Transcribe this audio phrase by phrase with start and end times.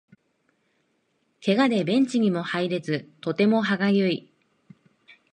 [1.41, 4.33] ケガでベンチにも入れずとても歯がゆい